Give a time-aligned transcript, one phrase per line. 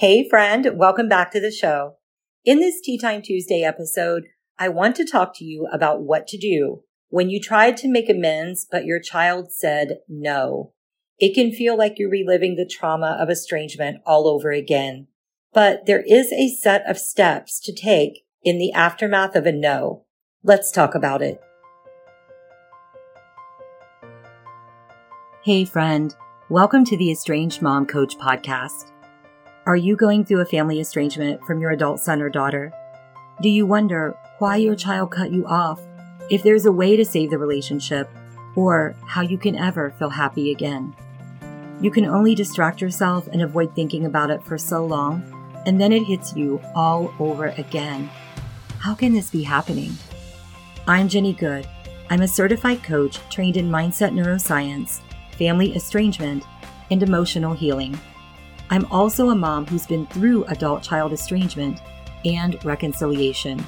[0.00, 1.96] Hey friend, welcome back to the show.
[2.44, 6.38] In this Tea Time Tuesday episode, I want to talk to you about what to
[6.38, 10.72] do when you tried to make amends, but your child said no.
[11.18, 15.08] It can feel like you're reliving the trauma of estrangement all over again.
[15.52, 20.04] But there is a set of steps to take in the aftermath of a no.
[20.44, 21.42] Let's talk about it.
[25.42, 26.14] Hey friend,
[26.48, 28.92] welcome to the Estranged Mom Coach podcast.
[29.68, 32.72] Are you going through a family estrangement from your adult son or daughter?
[33.42, 35.78] Do you wonder why your child cut you off,
[36.30, 38.08] if there's a way to save the relationship,
[38.56, 40.96] or how you can ever feel happy again?
[41.82, 45.22] You can only distract yourself and avoid thinking about it for so long,
[45.66, 48.08] and then it hits you all over again.
[48.78, 49.92] How can this be happening?
[50.86, 51.68] I'm Jenny Good.
[52.08, 55.00] I'm a certified coach trained in mindset neuroscience,
[55.32, 56.42] family estrangement,
[56.90, 58.00] and emotional healing.
[58.70, 61.80] I'm also a mom who's been through adult child estrangement
[62.24, 63.64] and reconciliation.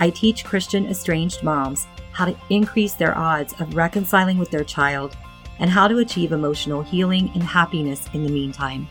[0.00, 5.16] I teach Christian estranged moms how to increase their odds of reconciling with their child
[5.58, 8.88] and how to achieve emotional healing and happiness in the meantime.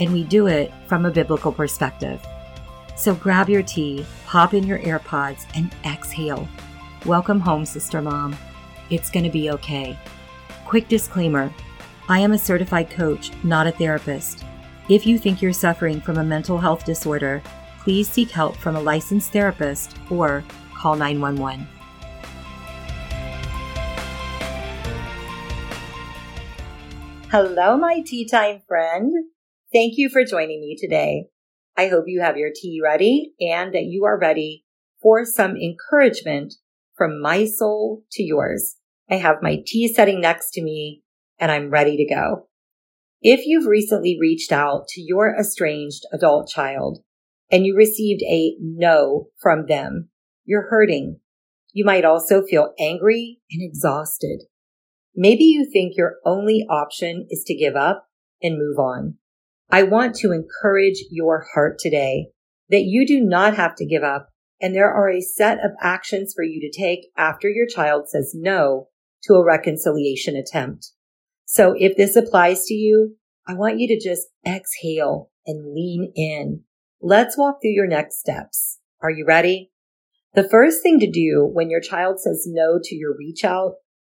[0.00, 2.24] And we do it from a biblical perspective.
[2.96, 6.48] So grab your tea, pop in your AirPods, and exhale.
[7.04, 8.36] Welcome home, Sister Mom.
[8.90, 9.98] It's going to be okay.
[10.64, 11.52] Quick disclaimer
[12.08, 14.44] I am a certified coach, not a therapist.
[14.88, 17.40] If you think you're suffering from a mental health disorder,
[17.84, 20.42] please seek help from a licensed therapist or
[20.74, 21.68] call 911.
[27.30, 29.12] Hello, my tea time friend.
[29.72, 31.28] Thank you for joining me today.
[31.76, 34.64] I hope you have your tea ready and that you are ready
[35.00, 36.54] for some encouragement
[36.96, 38.76] from my soul to yours.
[39.08, 41.02] I have my tea setting next to me
[41.38, 42.48] and I'm ready to go.
[43.24, 47.04] If you've recently reached out to your estranged adult child
[47.52, 50.08] and you received a no from them,
[50.44, 51.20] you're hurting.
[51.72, 54.42] You might also feel angry and exhausted.
[55.14, 58.08] Maybe you think your only option is to give up
[58.42, 59.18] and move on.
[59.70, 62.26] I want to encourage your heart today
[62.70, 64.30] that you do not have to give up
[64.60, 68.32] and there are a set of actions for you to take after your child says
[68.34, 68.88] no
[69.22, 70.90] to a reconciliation attempt.
[71.44, 73.16] So if this applies to you,
[73.46, 76.64] I want you to just exhale and lean in
[77.04, 78.78] Let's walk through your next steps.
[79.02, 79.72] Are you ready?
[80.34, 83.72] The first thing to do when your child says no to your reach out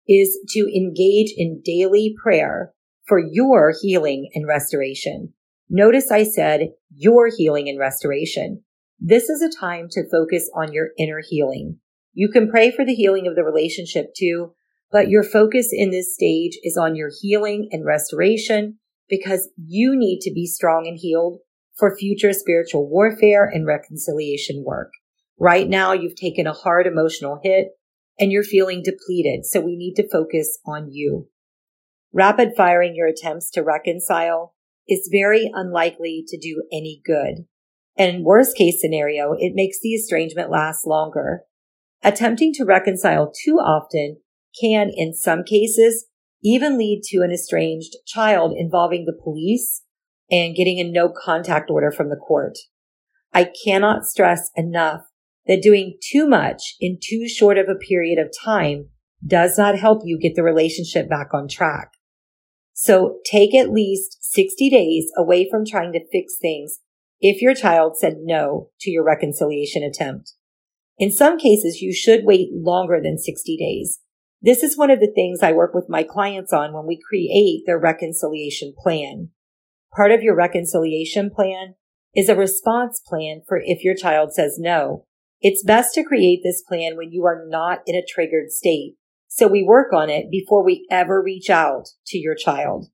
[0.05, 2.73] is to engage in daily prayer
[3.07, 5.31] for your healing and restoration.
[5.69, 8.63] Notice I said your healing and restoration.
[8.99, 11.79] This is a time to focus on your inner healing.
[12.13, 14.55] You can pray for the healing of the relationship too,
[14.91, 20.19] but your focus in this stage is on your healing and restoration because you need
[20.21, 21.39] to be strong and healed
[21.77, 24.91] for future spiritual warfare and reconciliation work.
[25.39, 27.69] Right now, you've taken a hard emotional hit
[28.19, 29.45] and you're feeling depleted.
[29.45, 31.29] So we need to focus on you.
[32.13, 34.53] Rapid firing your attempts to reconcile
[34.87, 37.45] is very unlikely to do any good.
[37.97, 41.41] And worst case scenario, it makes the estrangement last longer.
[42.03, 44.17] Attempting to reconcile too often
[44.59, 46.05] can, in some cases,
[46.43, 49.83] even lead to an estranged child involving the police
[50.29, 52.57] and getting a no contact order from the court.
[53.33, 55.01] I cannot stress enough
[55.47, 58.89] that doing too much in too short of a period of time
[59.25, 61.91] does not help you get the relationship back on track.
[62.73, 66.79] So take at least 60 days away from trying to fix things
[67.19, 70.33] if your child said no to your reconciliation attempt.
[70.97, 73.99] In some cases, you should wait longer than 60 days.
[74.43, 77.63] This is one of the things I work with my clients on when we create
[77.65, 79.29] their reconciliation plan.
[79.95, 81.75] Part of your reconciliation plan
[82.13, 85.05] is a response plan for if your child says no.
[85.39, 88.95] It's best to create this plan when you are not in a triggered state.
[89.29, 92.87] So we work on it before we ever reach out to your child.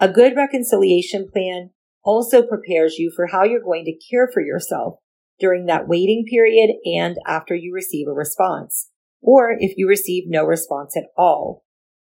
[0.00, 1.70] A good reconciliation plan
[2.02, 4.94] also prepares you for how you're going to care for yourself
[5.38, 8.89] during that waiting period and after you receive a response,
[9.20, 11.64] or if you receive no response at all.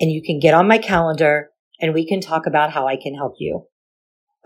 [0.00, 1.50] And you can get on my calendar
[1.80, 3.66] and we can talk about how I can help you.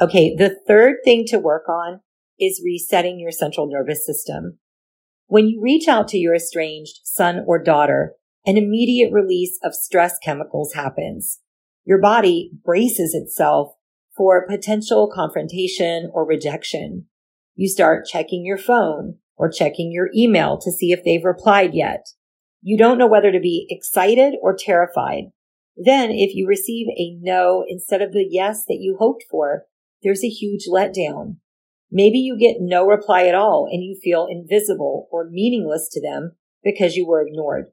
[0.00, 0.34] Okay.
[0.34, 2.00] The third thing to work on
[2.38, 4.59] is resetting your central nervous system.
[5.27, 10.19] When you reach out to your estranged son or daughter, an immediate release of stress
[10.23, 11.41] chemicals happens.
[11.87, 13.73] your body braces itself
[14.15, 17.06] for potential confrontation or rejection.
[17.55, 22.06] You start checking your phone or checking your email to see if they've replied yet.
[22.61, 25.27] You don't know whether to be excited or terrified.
[25.77, 29.65] Then if you receive a no instead of the yes that you hoped for,
[30.03, 31.37] there's a huge letdown.
[31.91, 36.37] Maybe you get no reply at all and you feel invisible or meaningless to them
[36.65, 37.67] because you were ignored.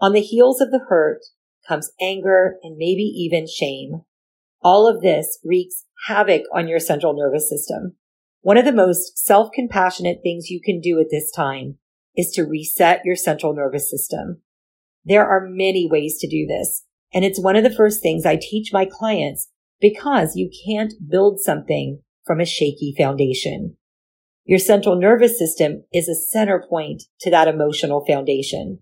[0.00, 1.20] On the heels of the hurt
[1.66, 4.02] comes anger and maybe even shame.
[4.62, 7.96] All of this wreaks havoc on your central nervous system.
[8.42, 11.78] One of the most self-compassionate things you can do at this time
[12.16, 14.42] is to reset your central nervous system.
[15.04, 18.36] There are many ways to do this, and it's one of the first things I
[18.40, 19.48] teach my clients
[19.80, 23.76] because you can't build something from a shaky foundation.
[24.44, 28.80] Your central nervous system is a center point to that emotional foundation.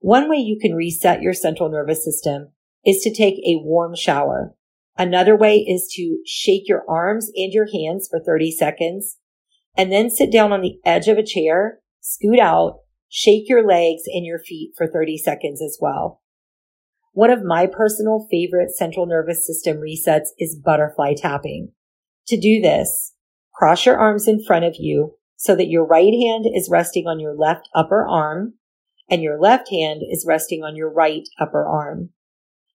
[0.00, 2.52] One way you can reset your central nervous system
[2.84, 4.54] is to take a warm shower.
[4.96, 9.18] Another way is to shake your arms and your hands for 30 seconds
[9.76, 14.02] and then sit down on the edge of a chair, scoot out, shake your legs
[14.06, 16.20] and your feet for 30 seconds as well.
[17.12, 21.72] One of my personal favorite central nervous system resets is butterfly tapping.
[22.30, 23.16] To do this,
[23.52, 27.18] cross your arms in front of you so that your right hand is resting on
[27.18, 28.54] your left upper arm
[29.10, 32.10] and your left hand is resting on your right upper arm.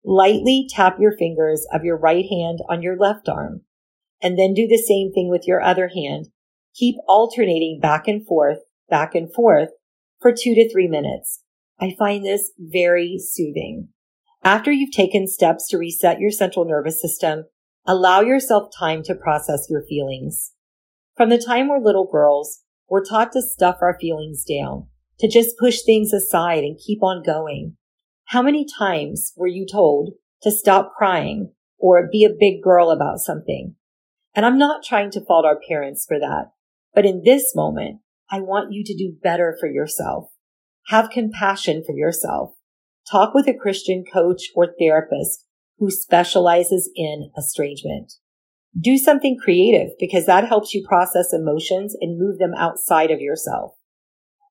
[0.02, 3.60] Lightly tap your fingers of your right hand on your left arm
[4.22, 6.28] and then do the same thing with your other hand.
[6.74, 9.68] Keep alternating back and forth, back and forth
[10.18, 11.42] for two to three minutes.
[11.78, 13.88] I find this very soothing.
[14.42, 17.44] After you've taken steps to reset your central nervous system,
[17.86, 20.52] allow yourself time to process your feelings.
[21.16, 24.86] From the time we're little girls, we're taught to stuff our feelings down,
[25.18, 27.76] to just push things aside and keep on going.
[28.26, 30.10] How many times were you told
[30.42, 33.74] to stop crying or be a big girl about something?
[34.34, 36.52] And I'm not trying to fault our parents for that,
[36.94, 38.00] but in this moment,
[38.30, 40.30] I want you to do better for yourself.
[40.86, 42.54] Have compassion for yourself.
[43.10, 45.44] Talk with a Christian coach or therapist
[45.82, 48.12] who specializes in estrangement.
[48.80, 53.72] Do something creative because that helps you process emotions and move them outside of yourself.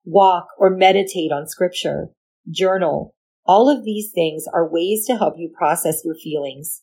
[0.04, 2.08] Walk or meditate on scripture,
[2.50, 3.14] journal.
[3.46, 6.82] All of these things are ways to help you process your feelings.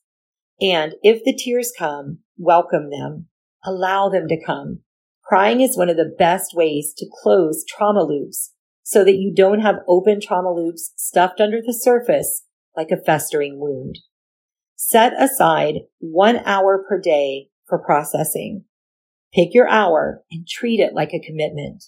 [0.59, 3.27] And if the tears come, welcome them.
[3.63, 4.79] Allow them to come.
[5.23, 8.51] Crying is one of the best ways to close trauma loops
[8.81, 13.59] so that you don't have open trauma loops stuffed under the surface like a festering
[13.59, 13.99] wound.
[14.81, 18.63] Set aside one hour per day for processing.
[19.33, 21.83] Pick your hour and treat it like a commitment.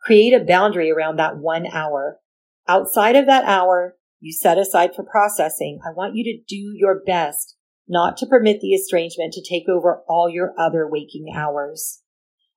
[0.00, 2.18] Create a boundary around that one hour.
[2.66, 5.78] Outside of that hour, you set aside for processing.
[5.86, 7.54] I want you to do your best
[7.86, 12.02] not to permit the estrangement to take over all your other waking hours.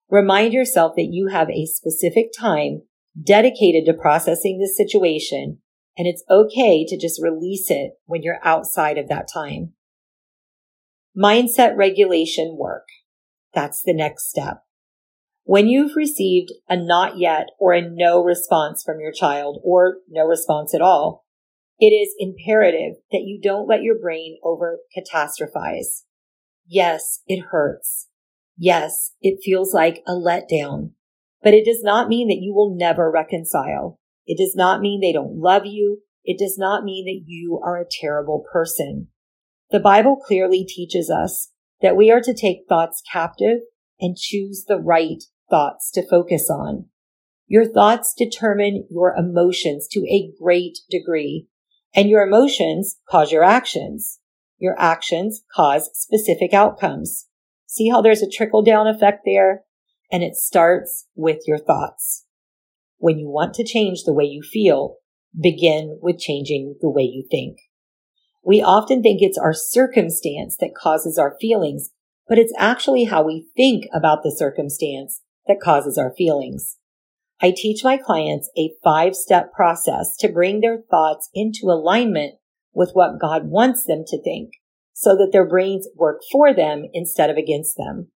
[0.10, 2.82] Remind yourself that you have a specific time
[3.24, 5.60] dedicated to processing this situation,
[5.96, 9.74] and it's okay to just release it when you're outside of that time.
[11.18, 12.88] Mindset regulation work.
[13.54, 14.64] That's the next step.
[15.44, 20.26] When you've received a not yet or a no response from your child or no
[20.26, 21.26] response at all,
[21.80, 26.04] it is imperative that you don't let your brain over catastrophize.
[26.68, 28.08] Yes, it hurts.
[28.58, 30.92] Yes, it feels like a letdown.
[31.44, 34.00] But it does not mean that you will never reconcile.
[34.26, 36.02] It does not mean they don't love you.
[36.24, 39.10] It does not mean that you are a terrible person.
[39.72, 43.60] The Bible clearly teaches us that we are to take thoughts captive
[44.00, 46.86] and choose the right thoughts to focus on.
[47.48, 51.48] Your thoughts determine your emotions to a great degree,
[51.94, 54.20] and your emotions cause your actions.
[54.58, 57.28] Your actions cause specific outcomes.
[57.68, 59.66] See how there's a trickle down effect there?
[60.12, 62.26] and it starts with your thoughts.
[62.98, 64.98] When you want to change the way you feel,
[65.40, 67.58] begin with changing the way you think.
[68.46, 71.90] We often think it's our circumstance that causes our feelings,
[72.28, 76.78] but it's actually how we think about the circumstance that causes our feelings.
[77.42, 82.36] I teach my clients a five step process to bring their thoughts into alignment
[82.72, 84.52] with what God wants them to think
[84.94, 88.12] so that their brains work for them instead of against them.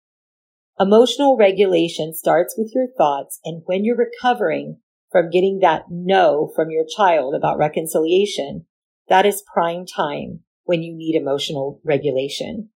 [0.78, 3.40] Emotional regulation starts with your thoughts.
[3.44, 4.80] And when you're recovering
[5.10, 8.66] from getting that no from your child about reconciliation,
[9.08, 12.70] that is prime time when you need emotional regulation.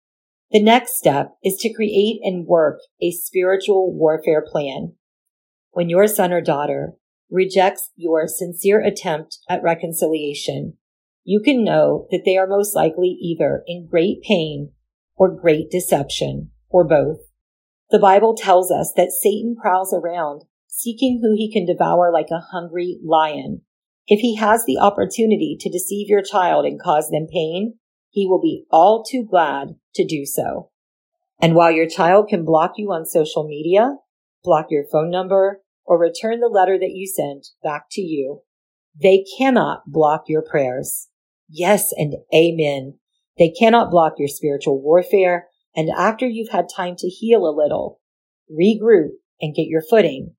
[0.51, 4.93] The next step is to create and work a spiritual warfare plan.
[5.71, 6.93] When your son or daughter
[7.29, 10.77] rejects your sincere attempt at reconciliation,
[11.23, 14.71] you can know that they are most likely either in great pain
[15.15, 17.19] or great deception or both.
[17.91, 22.39] The Bible tells us that Satan prowls around seeking who he can devour like a
[22.51, 23.61] hungry lion.
[24.11, 27.75] If he has the opportunity to deceive your child and cause them pain,
[28.09, 30.71] he will be all too glad to do so.
[31.39, 33.97] And while your child can block you on social media,
[34.43, 38.41] block your phone number, or return the letter that you sent back to you,
[38.99, 41.09] they cannot block your prayers.
[41.47, 42.97] Yes and amen.
[43.37, 45.47] They cannot block your spiritual warfare.
[45.75, 48.01] And after you've had time to heal a little,
[48.51, 50.33] regroup and get your footing,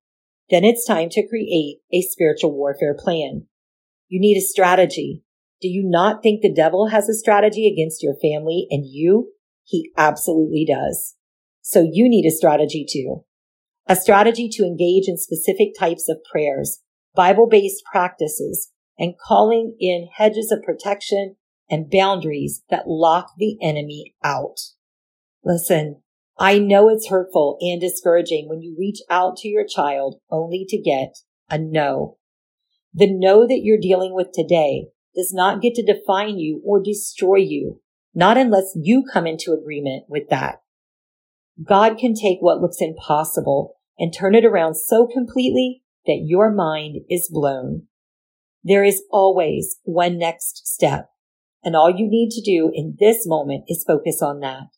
[0.51, 3.47] then it's time to create a spiritual warfare plan.
[4.11, 5.23] You need a strategy.
[5.63, 9.31] Do you not think the devil has a strategy against your family and you?
[9.63, 11.15] He absolutely does.
[11.63, 13.25] So you need a strategy too.
[13.87, 16.81] A strategy to engage in specific types of prayers,
[17.15, 21.37] Bible-based practices, and calling in hedges of protection
[21.71, 24.57] and boundaries that lock the enemy out.
[25.45, 26.03] Listen,
[26.37, 30.79] I know it's hurtful and discouraging when you reach out to your child only to
[30.79, 31.15] get
[31.49, 32.17] a no.
[32.93, 37.37] The no that you're dealing with today does not get to define you or destroy
[37.37, 37.81] you,
[38.15, 40.63] not unless you come into agreement with that.
[41.63, 47.03] God can take what looks impossible and turn it around so completely that your mind
[47.09, 47.87] is blown.
[48.65, 51.11] There is always one next step,
[51.63, 54.69] and all you need to do in this moment is focus on that.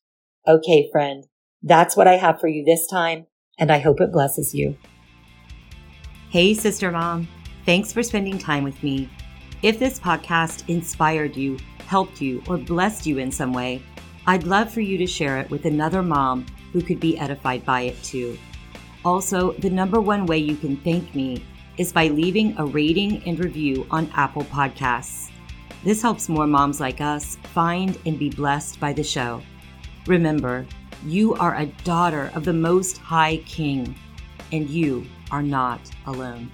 [0.47, 1.25] Okay, friend,
[1.63, 3.27] that's what I have for you this time,
[3.59, 4.77] and I hope it blesses you.
[6.31, 7.29] Hey, Sister Mom.
[7.65, 9.09] Thanks for spending time with me.
[9.63, 13.81] If this podcast inspired you, helped you, or blessed you in some way,
[14.27, 17.83] I'd love for you to share it with another mom who could be edified by
[17.83, 18.37] it too.
[19.05, 21.45] Also, the number one way you can thank me
[21.77, 25.31] is by leaving a rating and review on Apple Podcasts.
[25.85, 29.41] This helps more moms like us find and be blessed by the show.
[30.07, 30.67] Remember,
[31.07, 33.95] you are a daughter of the Most High King,
[34.53, 36.51] and you are not alone.